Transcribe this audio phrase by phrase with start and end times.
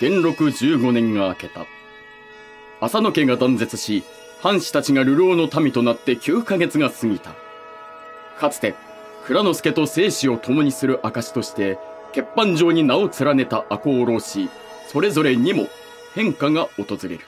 [0.00, 1.66] 元禄15年が明けた。
[2.80, 4.04] 浅野家が断絶し、
[4.40, 7.34] 藩士たちが流浪の民となって9ヶ月が過ぎた。
[8.38, 8.76] かつて、
[9.26, 11.78] 蔵之助と生死を共にする証として、
[12.14, 14.48] 欠板上に名を連ねた赤穂浪士、
[14.86, 15.66] それぞれにも
[16.14, 17.20] 変化が訪れる。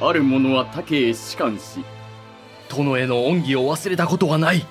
[0.00, 1.82] ある者は竹へ仕官し、
[2.68, 4.66] 殿への恩義を忘れたことはない。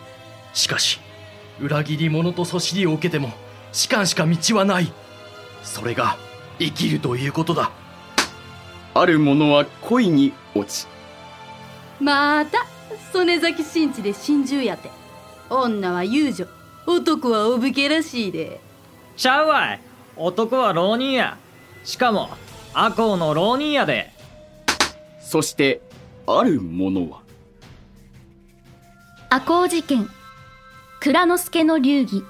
[0.54, 1.00] しかし、
[1.60, 3.32] 裏切り者とそしりを受けても、
[3.72, 4.94] 仕官しか道はない。
[5.64, 6.18] それが、
[6.60, 7.72] 生きるということだ。
[8.94, 10.88] ある者は恋に落ち。
[12.00, 12.66] また、
[13.12, 14.92] 曽根崎新地で心中やて。
[15.50, 16.48] 女は遊女、
[16.86, 18.60] 男はお武家らしいで。
[19.16, 19.82] ちゃうわい。
[20.16, 21.38] 男は浪人や。
[21.84, 22.30] しかも、
[22.74, 24.12] 赤穂の浪人やで。
[25.22, 25.82] そして、
[26.28, 27.22] ある者は。
[29.30, 30.08] 赤穂事件、
[31.00, 32.24] 蔵之助の流儀。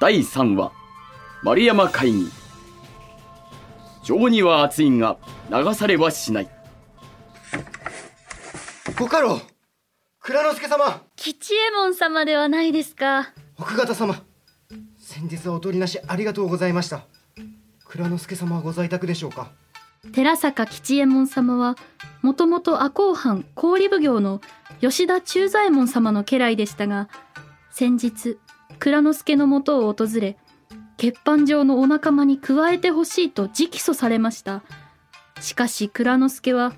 [0.00, 0.72] 第3話、
[1.44, 2.30] 丸山会議。
[4.02, 5.18] 情には熱いが、
[5.50, 6.48] 流されはしない。
[8.98, 9.38] ご家老
[10.20, 13.34] 蔵之助様吉右衛門様ではないですか。
[13.58, 14.22] 奥方様
[14.98, 17.04] 先日はお取りなしありがとうございました。
[17.84, 19.50] 蔵之助様はご在宅でしょうか
[20.14, 21.76] 寺坂吉右衛門様は、
[22.22, 24.40] もともと赤穂藩郡奉行の
[24.80, 27.10] 吉田忠左衛門様の家来でしたが、
[27.70, 28.38] 先日、
[28.78, 30.38] 蔵之助のもとを訪れ、
[30.96, 34.62] 欠板状のお仲間に加えてほしいと直訴されました。
[35.40, 36.72] しかし蔵之助は、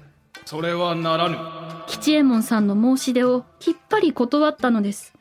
[0.45, 1.37] それはならぬ。
[1.87, 5.15] 吉右衛門さんの申し出をきっぱり断ったのです。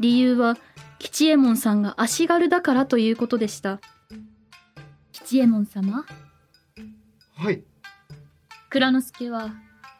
[0.00, 0.56] 理由は、
[0.98, 3.80] 吉右衛門さんが足軽だからということでした。
[5.12, 6.04] 吉右衛門様？
[7.36, 7.62] はい。
[8.70, 9.50] 蔵之助は、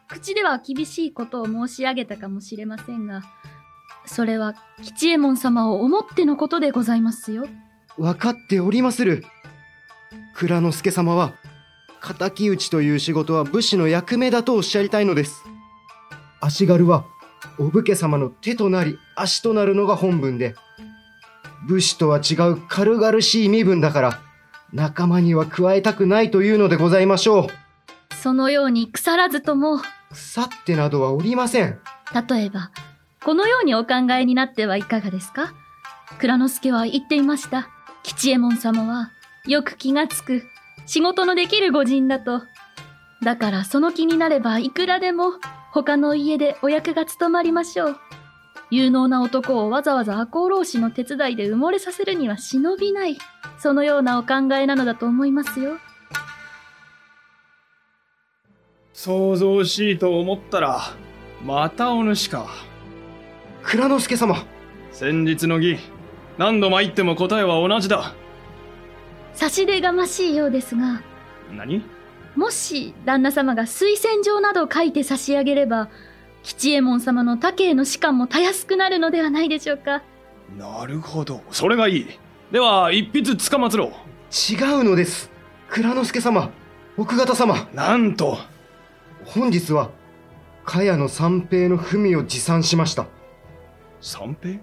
[0.07, 3.23] 口では厳しいことを申し上げたかもしれませんが、
[4.05, 7.47] それは吉右衛門様を思ってのことでございますよ。
[7.97, 9.23] 分かっておりまする。
[10.35, 11.33] 蔵之助様は、
[12.19, 15.43] 敵討ちという仕事は武士の役目だとおっしゃりたいのです。
[16.41, 17.05] 足軽は、
[17.57, 20.55] お武家様の手となり足となるのが本分で、
[21.67, 24.19] 武士とは違う軽々しい身分だから、
[24.73, 27.47] 仲間には加えたくないというのでございましょ
[28.11, 28.15] う。
[28.15, 29.79] そのように腐らずとも。
[30.11, 31.79] 腐ってなどはおりません。
[32.29, 32.71] 例えば、
[33.23, 35.53] このようにお考えになってはいかがですか？
[36.19, 37.69] 蔵之助は言っていました。
[38.05, 39.11] 吉右衛門様は、
[39.47, 40.43] よく気がつく、
[40.85, 42.43] 仕事のできる御人だと。
[43.23, 45.33] だからその気になればいくらでも、
[45.71, 47.97] 他の家でお役が務まりましょう。
[48.69, 53.17] 有能な男をわざわざ赤穂浪士の手伝いで埋もれさせるには忍びない。
[53.57, 55.77] そのようなお考えなのだと思いますよ。
[58.93, 60.79] 想像しいと思ったら、
[61.43, 62.45] またお主か。
[63.63, 64.45] 蔵之助様。
[64.91, 65.77] 先日の儀、
[66.37, 68.13] 何度参っても答えは同じだ。
[69.33, 71.01] 差し出がましいようですが。
[71.51, 71.83] 何？
[72.35, 75.89] もし旦那様が推薦状などを書いて差し上げれば、
[76.43, 80.03] 吉右衛門様の他家への仕官もたやすくなるのではないでしょうか。
[80.57, 81.41] なるほど。
[81.51, 82.07] それがいい。
[82.51, 83.89] では、一筆つかまつろう。
[83.89, 85.31] 違うのです。
[85.69, 86.51] 蔵之助様、
[86.97, 87.67] 奥方様。
[87.73, 88.37] なんと。
[89.25, 89.89] 本日は、
[90.65, 93.07] 茅野三平の文を持参しました。
[94.01, 94.59] 三平？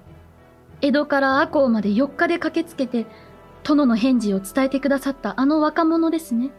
[0.82, 3.06] 江戸から赤穂まで4日で駆けつけて、
[3.62, 6.50] 殿の返事を伝えてくださったあの若者ですね。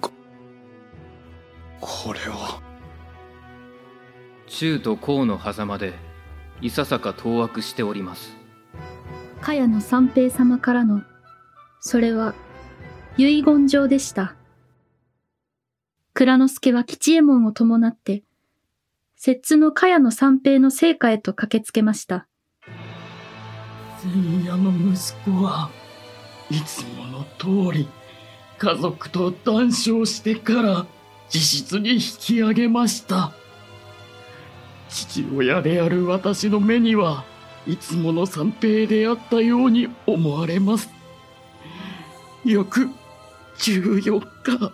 [0.00, 0.10] こ、
[1.80, 2.60] これは。
[4.48, 5.94] 中と甲の狭間で、
[6.60, 8.36] いささか当惑しております。
[9.42, 11.02] 茅野三平様からの、
[11.78, 12.34] それは、
[13.16, 14.34] 遺言状でした。
[16.14, 18.25] 蔵之助は吉右衛門を伴って、
[19.18, 22.28] 摂津の茅野三平の聖火へと駆けつけました。
[23.98, 25.70] 千夜の息子は
[26.50, 27.24] いつもの
[27.72, 27.88] 通り
[28.58, 30.86] 家族と談笑してから
[31.32, 33.32] 自室に引き上げました。
[34.90, 37.24] 父親である私の目には
[37.66, 40.90] いつもの三平であったように思われます。
[42.44, 42.90] 翌
[43.56, 44.72] 14日、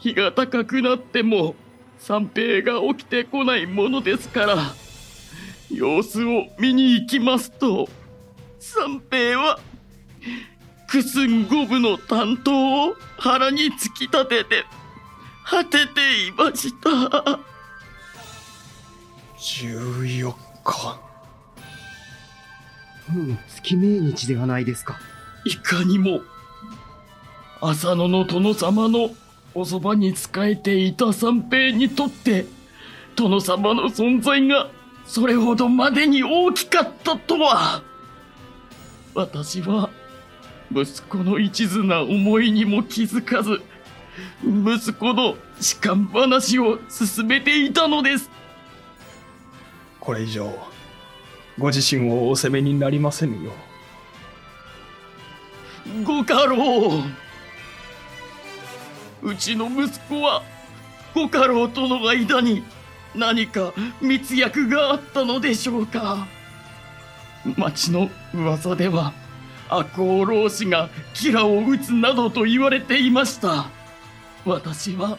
[0.00, 1.54] 日が高くなっても
[1.98, 4.56] 三平が起きてこないものですから、
[5.70, 7.88] 様子を見に行きますと、
[8.58, 9.58] 三平は、
[10.88, 14.64] 九寸五分の担当を腹に突き立てて、
[15.44, 17.40] 果てていました。
[19.38, 20.34] 14
[20.64, 21.00] 日。
[23.14, 24.98] うん、月命日ではないですか。
[25.44, 26.20] いかにも、
[27.60, 29.10] 浅野の殿様の
[29.56, 32.44] おそばに仕えていた三平にとって、
[33.16, 34.68] 殿様の存在が
[35.06, 37.82] それほどまでに大きかったとは。
[39.14, 39.88] 私は
[40.70, 43.62] 息子の一途な思いにも気づかず
[44.44, 48.28] 息子の痴漢話を進めていたのです。
[50.00, 50.52] これ以上
[51.58, 53.52] ご自身をお責めになりませぬよ
[56.04, 56.56] ご家老
[59.26, 60.44] うちの息子は
[61.12, 62.62] ご家老との間に
[63.12, 66.28] 何か密約があったのでしょうか。
[67.56, 69.12] 町の噂では
[69.68, 73.66] 赤穂浪士がキラを撃つなどと言われていました。
[74.44, 75.18] 私は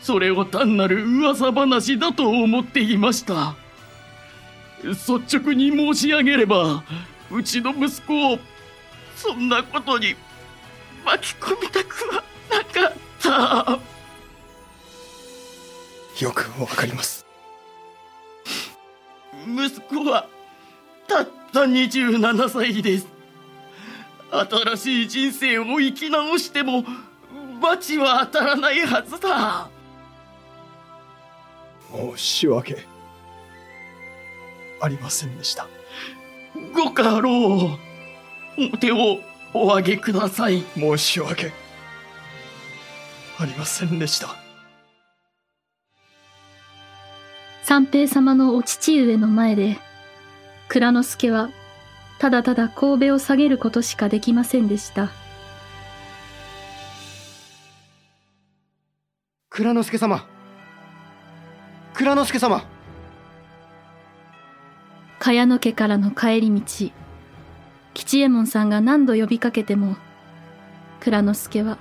[0.00, 3.56] それを単なる噂話だと思っていました。
[4.84, 6.84] 率直に申し上げれば
[7.32, 8.38] うちの息子を
[9.16, 10.14] そんなことに
[11.04, 13.07] 巻き込みたくはなかった。
[16.20, 17.26] よくわかります。
[19.46, 20.26] 息子は
[21.06, 23.06] たった27歳です。
[24.30, 26.84] 新しい人生を生き直しても
[27.60, 29.70] 罰は当たらないはずだ。
[31.90, 32.84] 申し訳
[34.80, 35.66] ありませんでした。
[36.74, 37.30] ご家老
[38.58, 39.18] お手を
[39.54, 40.62] お上げください。
[40.74, 41.52] 申し訳
[43.40, 44.36] ありませんでした。
[47.62, 49.76] 三平様のお父上の前で
[50.68, 51.50] 蔵之介は
[52.18, 55.10] ただただ神戸を下げることしかできませんでした。
[59.50, 60.26] 蔵之介様。
[61.94, 62.64] 蔵之介様。
[65.18, 66.62] 茅野家からの帰り道
[67.92, 69.96] 吉右衛門さんが何度呼びかけても
[71.00, 71.76] 蔵之介は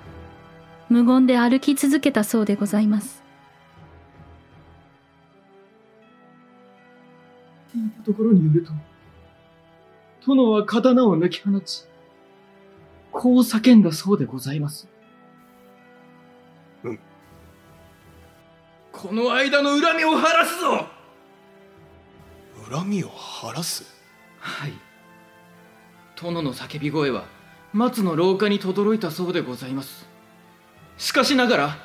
[0.90, 3.24] 無言で歩き続けたそうでございます。
[7.74, 8.72] 聞いたところによると
[10.26, 11.86] 殿は刀を抜き放ち
[13.12, 14.88] こう叫んだそうでございます。
[16.84, 17.00] うん。
[18.92, 20.88] この間の恨みを晴らすぞ。
[22.70, 23.84] 恨みを晴らす？
[24.40, 24.74] はい。
[26.20, 27.26] 殿の叫び声は
[27.74, 30.07] 松の廊下に轟いたそうでございます
[30.98, 31.78] しかしながら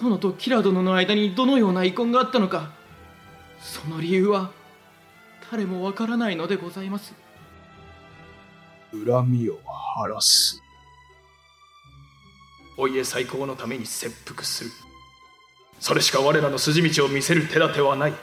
[0.00, 2.70] 殿とキラ殿の間にどのような遺恨があったのか
[3.60, 4.50] その理由は
[5.50, 7.14] 誰もわからないのでございます。
[8.92, 10.60] 恨みを晴らす。
[12.76, 14.70] お家再興のために切腹する。
[15.78, 18.14] それしか我らの筋道を見せる手立てはない。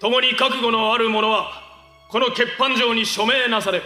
[0.00, 1.50] 共に覚悟のある者は
[2.10, 3.82] この欠板状に署名なされ。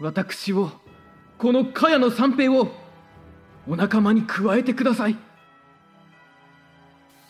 [0.00, 0.70] 私を
[1.42, 2.68] この茅の三平を
[3.66, 5.16] お仲間に加えてください。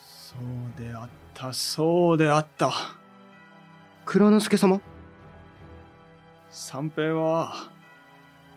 [0.03, 2.75] そうであったそうであった。
[4.05, 4.82] 蔵之介様？
[6.50, 7.70] 三平は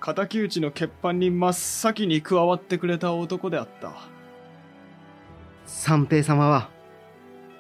[0.02, 3.94] 敵討ちの欠板に真っ先に加わってくれた男であった。
[5.66, 6.70] 三平様は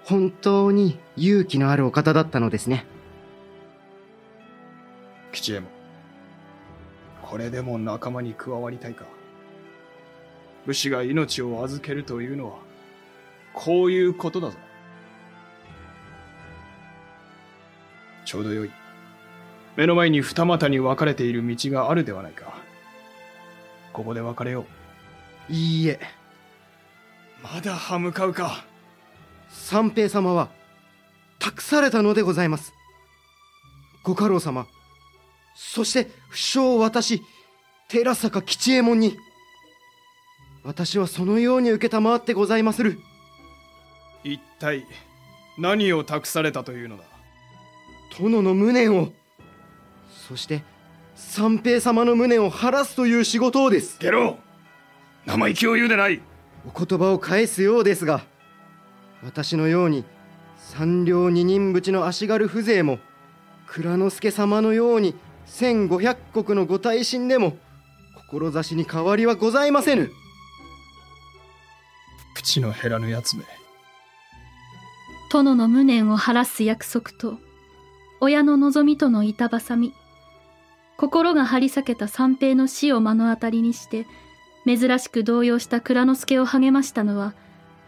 [0.03, 2.85] 本当に勇気のあるお方だったのですね。
[5.31, 5.74] 吉右衛門
[7.35, 9.03] これでも仲間に加わりたいか。
[10.65, 12.59] 武士が命を預けるというのは
[13.53, 14.57] こういうことだぞ。
[18.23, 18.71] ちょうどよい。
[19.75, 22.53] 目の前に二股に分かれている道があるではないか。
[23.91, 24.65] ここで別れよ
[25.49, 25.51] う。
[25.51, 25.99] いいえ。
[27.43, 28.63] まだ歯向かうか。
[29.49, 30.47] 三平様は
[31.39, 32.71] 託されたのでございます。
[34.03, 34.67] ご家老様
[35.55, 37.21] そして不詳私
[37.87, 39.17] 寺坂吉右衛門に
[40.63, 42.99] 私はそのように承ってございまする。
[44.23, 44.85] 一体
[45.57, 47.03] 何を託されたというのだ？
[48.17, 49.09] 殿の無念を
[50.27, 50.63] そして
[51.15, 53.97] 三平様の無念を晴らすという仕事をです。
[53.99, 54.37] ゲロ
[55.25, 56.21] 生意気を言うでない。
[56.67, 58.25] お言葉を返すようですが
[59.23, 60.03] 私のように
[60.57, 62.97] 三両二人淵の足軽風情も
[63.67, 65.13] 蔵之介様のように
[65.45, 67.57] 千五百石のご大臣でも
[68.29, 70.11] 志に変わりはございませぬ。
[72.35, 73.43] 口の減らぬやつめ。
[75.31, 77.37] 殿の無念を晴らす約束と
[78.21, 79.93] 親の望みとの板挟み
[80.97, 84.05] 心が張り裂けた三平の死を目の当たりにして
[84.65, 87.33] 珍しく動揺した蔵之介を励ましたのは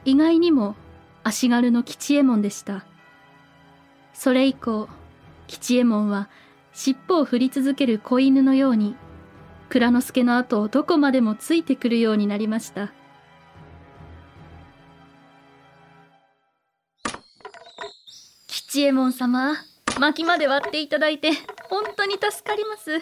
[0.03, 0.75] 意外にも
[1.23, 2.85] 足軽の吉右衛門でした。
[4.13, 4.89] それ以降
[5.47, 6.29] 吉右衛門は
[6.79, 8.95] 尻尾を振り続ける子犬のように
[9.67, 12.93] 蔵之介の後をどこまでもついてくるようになりました。
[18.47, 19.55] 吉右衛門様
[19.99, 21.31] 薪まで割っていただいて
[21.67, 23.01] 本当に助かります。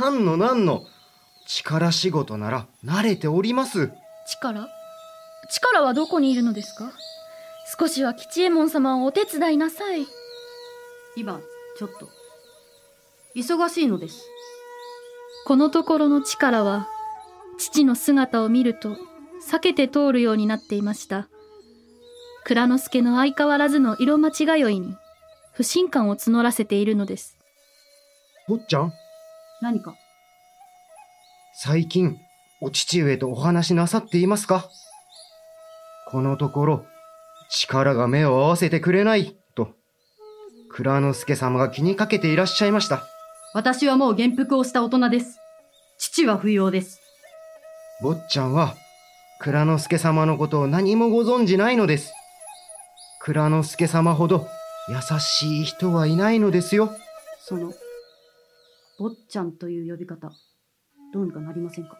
[0.00, 0.84] なんのなんの
[1.48, 3.90] 力仕事なら慣れております。
[4.30, 4.68] 力？
[5.50, 6.92] 力はどこにいるのですか？
[7.76, 10.06] 少しは吉右衛門様をお手伝いなさい。
[11.16, 11.40] 今
[11.76, 12.08] ちょっと
[13.34, 14.26] 忙しいのです。
[15.46, 16.88] このところの力は
[17.58, 18.96] 父の姿を見ると
[19.48, 21.28] 避けて通るようになっていました。
[22.44, 24.96] 蔵之介の相変わらずの色間違いに
[25.52, 27.38] 不信感を募らせているのです。
[28.48, 28.92] 坊ちゃん？
[29.62, 29.94] 何か？
[31.54, 32.16] 最近
[32.60, 34.68] お父上とお話しなさっていますか？
[36.10, 36.84] このところ
[37.50, 39.70] 力が目を合わせてくれないと
[40.68, 43.06] 蔵之介様が気にかけていらっしゃいました
[43.54, 45.38] 私はもう元服をした大人です。
[45.98, 47.00] 父は不要です。
[48.02, 48.74] 坊ちゃんは
[49.40, 52.14] 蔵之介様のことを何もご存じないのです。
[53.20, 54.48] 蔵之介様ほど
[54.88, 56.96] 優しい人はいないのですよ。
[57.40, 57.74] その
[58.98, 60.32] 坊ちゃんという呼び方
[61.12, 61.98] どうにかなりませんか？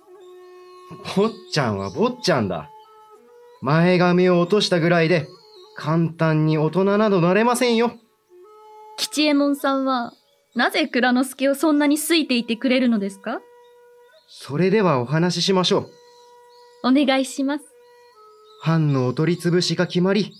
[1.16, 2.70] 坊ちゃんは坊ちゃんだ。
[3.60, 5.28] 前髪を落としたぐらいで
[5.76, 7.92] 簡単に大人などなれませんよ。
[8.96, 10.14] 吉右衛門さんは
[10.54, 13.40] なぜ蔵之介をそんなに好いていてくれるのですか？
[14.28, 15.78] それではお話ししましょ
[16.84, 16.88] う。
[16.88, 17.64] お願いします。
[18.60, 20.34] 藩のお取り潰しが決まり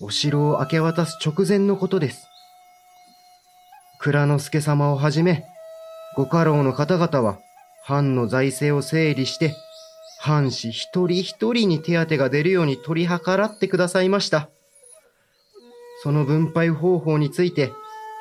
[0.00, 2.26] お城を明け渡す直前のことです。
[3.98, 5.44] 蔵之介様をはじめ
[6.16, 7.38] ご家老の方々は
[7.84, 9.54] 藩の財政を整理して
[10.20, 14.50] 藩士一人一人に手当が出るように取り計らってくださいました。
[16.04, 17.72] その分配方法について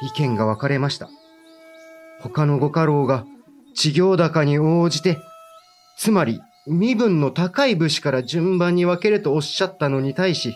[0.01, 1.09] 意見が分かれました
[2.21, 3.25] 他のご家老が
[3.73, 5.17] 事業高に応じて
[5.97, 10.55] つまり身分の高い武士から順番に分けるとおっしゃったのに対し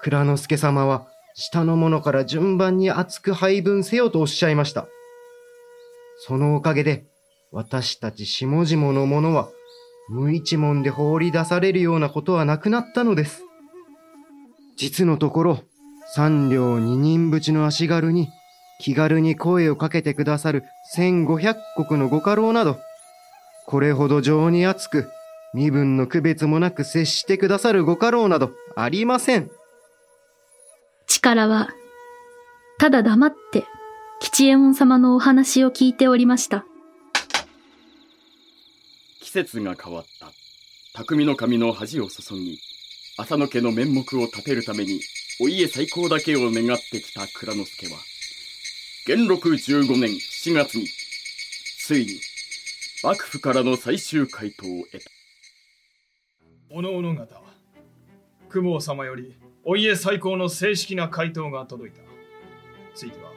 [0.00, 4.88] 蔵之介様は下の者から順番に厚く配分せよとおっしゃいました。
[6.18, 7.06] そのおかげで、
[7.52, 9.48] 私たち下々の者は、
[10.08, 13.42] 無一文で放り出されるようなことはなくなったのです。
[14.76, 15.60] 実のところ、
[16.14, 18.28] 三両二人淵の足軽に、
[18.80, 22.78] 気軽に声をかけてくださる千五百石のご家老など、
[23.66, 25.10] これほど情に厚く、
[25.52, 29.50] 身分の区別もなく接してくださるご家老などありません。
[31.06, 31.68] 力は、
[32.78, 33.64] ただ黙って、
[34.18, 36.64] 吉右衛門様のお話を聞いておりました。
[39.20, 40.32] 季節が変わった。
[40.94, 42.58] 匠の神の恥を注ぎ、
[43.18, 45.00] 浅野家の面目を立てるために、
[45.40, 48.00] お家最高だけを願ってきた蔵之介は、
[49.06, 50.86] 元禄15年7月に、
[51.78, 52.20] ついに、
[53.02, 55.10] 幕府からの最終回答を得た。
[56.68, 57.40] おのおの方、
[58.52, 62.02] 公方様よりお家最高の正式な回答が届いた。
[62.94, 63.30] ついては、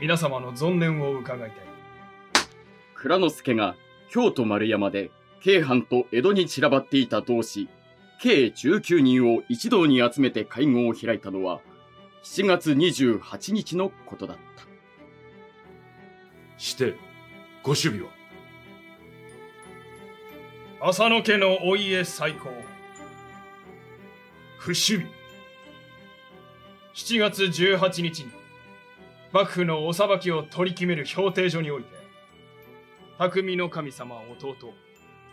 [0.00, 1.50] 皆様の存念を伺いたい。
[2.96, 3.76] 蔵之介が
[4.08, 7.68] 京都丸山で京阪と江戸に散らばっていた同志、
[8.20, 11.60] 計19人を一堂に集めて会合を開いたのは、
[12.24, 14.70] 7月28日のことだった。
[16.60, 16.94] して、
[17.62, 18.10] ご守備は
[20.88, 22.50] 浅野家のお家最高。
[24.58, 25.06] 不守備。
[26.94, 28.30] 7月18日に
[29.32, 31.88] 幕府のお裁きを取り決める評定所において
[33.18, 34.74] 匠の神様弟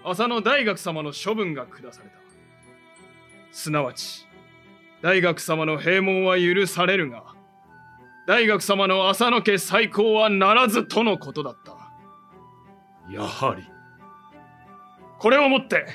[0.03, 2.15] 浅野大学様の処分が下された
[3.51, 4.25] すなわち
[5.01, 7.37] 大学様の閉門は許されるが
[8.27, 11.72] 大学様の浅野家再興はならずとのことだった。
[13.10, 13.63] やはり。
[15.17, 15.86] これをもって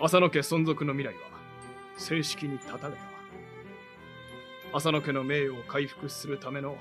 [0.00, 1.20] 浅野家存続の未来は
[1.96, 4.76] 正式に立たれた。
[4.76, 6.76] 浅野家の名誉を回復するための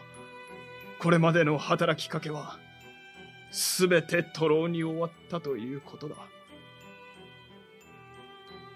[1.00, 2.60] これまでの働きかけは
[3.50, 6.18] 全て徒労に終わったということだ。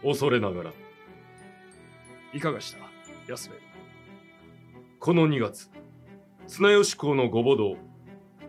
[0.01, 0.73] 恐れながら。
[2.33, 2.79] いかがした
[3.27, 3.68] 安兵衛
[4.99, 5.69] この2月
[6.45, 7.77] 綱吉公のご母堂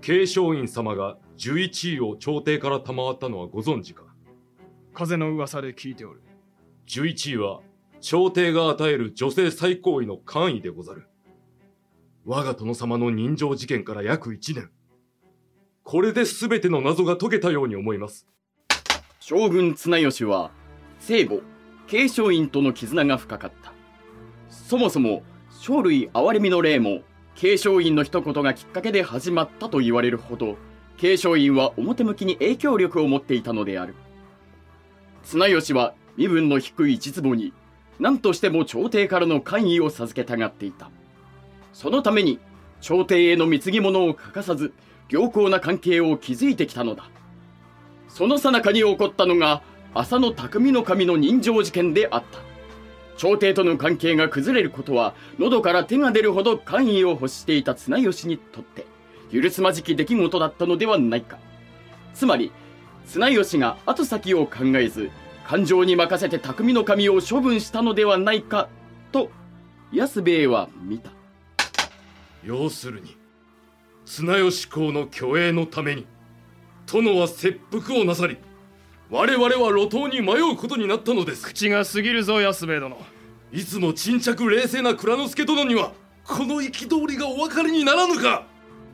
[0.00, 4.02] 慶祥院様が11位を朝廷から賜ったのはご存知か？
[4.92, 6.23] 風の噂で聞いておる
[6.88, 7.61] 11位は
[8.00, 11.07] 朝廷が与える女性最高位の官位でござる。
[12.25, 14.71] 我が殿様の人情事件から約1年。
[15.85, 18.26] これで全ての謎が解けたように思います。
[19.21, 20.50] 将軍綱吉は、
[20.99, 21.42] 聖母、
[21.87, 23.73] 慶祥院との絆が深かった。
[24.49, 25.23] そもそも、
[25.62, 27.02] 生類憐れみの例も、
[27.35, 30.57] 慶祥院の一言がきっかけで始まったと言われるほど、
[30.97, 33.95] 慶祥院は表向きに影響力を持っていたのである。
[35.23, 37.52] 綱吉は身分の低い一坪に
[37.99, 40.90] 何としても朝廷からの官位を授けたがっていた。
[41.75, 42.38] そのために、
[42.81, 44.73] 朝廷への貢ぎ物を欠かさず
[45.11, 47.05] 良好な関係を築いてきたのだ
[48.09, 49.62] その最中に起こったのが
[49.93, 52.50] 浅野匠の神の人情事件であった
[53.20, 58.86] 朝廷との関係が崩れることは喉から手が出るほど官位を欲していた綱吉にとって
[59.30, 61.36] 許すまじき出来事だったのではないか。
[62.14, 62.50] つまり
[63.04, 65.10] 綱吉が後先を考えず
[65.46, 68.70] 感情に任せて匠の神を処分したのではないか
[69.12, 69.30] と
[69.92, 71.10] 安兵衛は見た。
[72.42, 73.18] 要するに
[74.06, 76.06] 綱吉公の虚栄のために
[76.90, 78.38] 殿は切腹をなさり
[79.11, 81.45] 我々は路頭に迷うことになったのです。
[81.45, 82.97] 口が過ぎるぞ安兵衛殿。
[83.50, 85.93] いつも沈着冷静な蔵之介殿には
[86.25, 88.47] この憤りがお分かりにならぬか。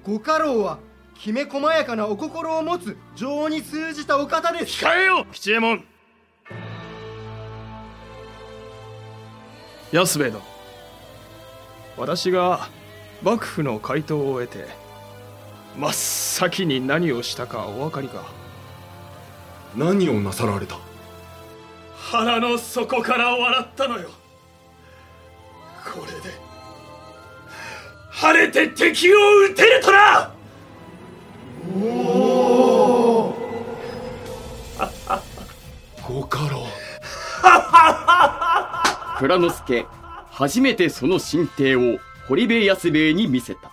[0.03, 0.79] ご家老は
[1.15, 4.85] きめ細やかなお心を持つ情に通じたお方です。
[4.85, 5.27] 控えよ！
[5.33, 5.85] 吉右衛門。
[9.93, 10.43] 安兵衛殿。
[11.99, 12.71] 私が
[13.23, 14.67] 幕府の回答を得て
[15.79, 18.46] 真っ先に何をしたかお分かりか
[19.77, 20.79] 何をなさられた？
[21.99, 24.09] 腹の底から笑ったのよ。
[25.85, 26.35] これで
[28.11, 29.17] 晴れて敵を
[29.51, 30.33] 撃てるとな。
[36.03, 36.67] ご家老。
[39.19, 39.87] 蔵之介
[40.31, 43.71] 初めてその進呈を堀部安兵衛に見せた。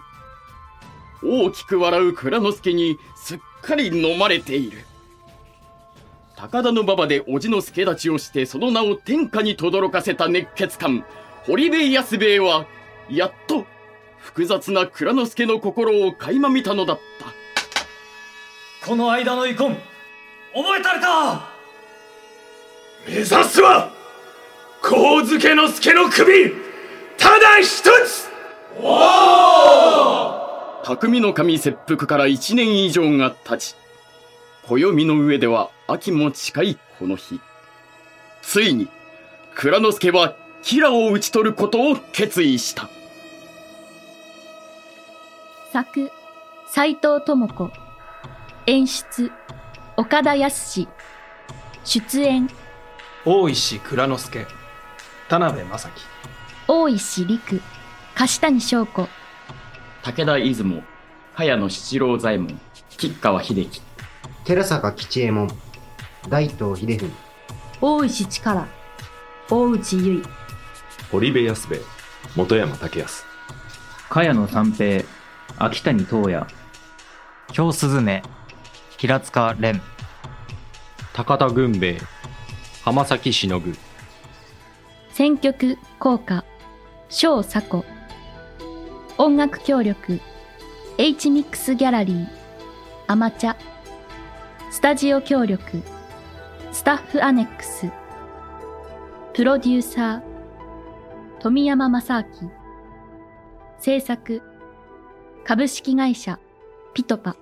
[1.24, 4.86] 大きく笑う蔵之介にすっかり飲まれている
[6.52, 11.06] 高田馬場で叔父の助立ちをしてその名を天下に轟かせた熱血漢
[11.46, 12.66] 堀部安兵衛は
[13.10, 13.66] やっと
[14.18, 17.00] 複雑な蔵之介の心を垣間見たのだっ
[18.82, 18.86] た。
[18.86, 19.78] この間の遺恨
[20.54, 21.48] 覚えたるか？
[23.08, 23.94] 目指すは
[24.82, 26.52] 神漬之助の首
[27.18, 28.28] ただ一つ！
[30.84, 33.78] 匠の神切腹から一年以上が経ち
[34.66, 37.42] 暦の上では秋も近いこの日。
[38.42, 38.88] ついに
[39.56, 42.90] 蔵之介はキラを討ち取ることを決意した。
[45.74, 46.10] 作
[46.68, 47.72] 斎藤智子。
[48.66, 49.32] 演出
[49.98, 50.88] 岡田康
[51.84, 52.50] 出演
[53.26, 54.48] 大石蔵之介
[55.28, 55.94] 田辺正樹。
[56.70, 57.62] 大石陸
[58.16, 59.10] 樫谷翔子。
[60.04, 60.84] 武田出雲
[61.36, 63.82] 茅野七郎左衛門吉川秀樹
[64.46, 65.48] 寺坂吉右衛門
[66.30, 67.12] 大東秀文。
[67.80, 68.68] 大石力
[69.50, 70.22] 大内結衣
[71.10, 71.82] 堀部安兵衛
[72.36, 73.24] 本山武康。
[74.10, 75.06] 茅野三平
[75.58, 76.46] 秋谷東也。
[77.54, 78.22] 京スズメ
[78.98, 79.80] 平塚蓮。
[81.14, 82.02] 高田軍兵衛
[82.84, 83.74] 浜崎しのぐ。
[85.14, 86.44] 選曲効果
[87.08, 87.86] 小佐子
[89.18, 90.20] 音楽協力
[90.98, 92.28] H ミックスギャラリー
[93.08, 93.56] アマチャ
[94.74, 95.84] スタジオ協力。
[96.72, 97.92] スタッフアネックス。
[99.36, 100.22] プロデューサー。
[101.40, 102.52] 富山正明。
[103.78, 104.42] 制作。
[105.44, 106.40] 株式会社。
[106.96, 107.36] ピトパ。